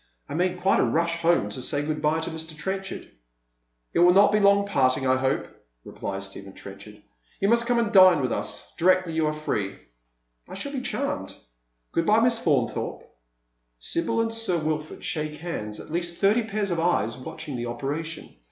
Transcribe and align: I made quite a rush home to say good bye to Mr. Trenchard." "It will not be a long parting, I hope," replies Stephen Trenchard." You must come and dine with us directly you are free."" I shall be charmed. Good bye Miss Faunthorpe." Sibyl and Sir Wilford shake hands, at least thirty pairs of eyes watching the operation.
I 0.27 0.33
made 0.33 0.57
quite 0.59 0.79
a 0.79 0.83
rush 0.83 1.17
home 1.17 1.49
to 1.51 1.61
say 1.61 1.85
good 1.85 2.01
bye 2.01 2.21
to 2.21 2.31
Mr. 2.31 2.57
Trenchard." 2.57 3.07
"It 3.93 3.99
will 3.99 4.15
not 4.15 4.31
be 4.31 4.39
a 4.39 4.41
long 4.41 4.65
parting, 4.65 5.05
I 5.05 5.15
hope," 5.15 5.45
replies 5.85 6.25
Stephen 6.25 6.53
Trenchard." 6.53 7.03
You 7.39 7.49
must 7.49 7.67
come 7.67 7.77
and 7.77 7.91
dine 7.91 8.19
with 8.19 8.31
us 8.31 8.73
directly 8.79 9.13
you 9.13 9.27
are 9.27 9.31
free."" 9.33 9.77
I 10.49 10.55
shall 10.55 10.71
be 10.71 10.81
charmed. 10.81 11.35
Good 11.91 12.07
bye 12.07 12.19
Miss 12.19 12.43
Faunthorpe." 12.43 13.03
Sibyl 13.77 14.21
and 14.21 14.33
Sir 14.33 14.57
Wilford 14.57 15.03
shake 15.03 15.37
hands, 15.37 15.79
at 15.79 15.91
least 15.91 16.17
thirty 16.17 16.45
pairs 16.45 16.71
of 16.71 16.79
eyes 16.79 17.15
watching 17.15 17.55
the 17.55 17.67
operation. 17.67 18.35